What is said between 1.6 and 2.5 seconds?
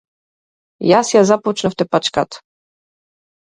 тепачката.